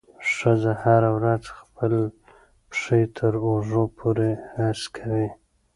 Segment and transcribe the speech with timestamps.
[0.33, 1.93] ښځه هره ورځ خپل
[2.69, 5.29] پښې تر اوږو پورې هسکوي.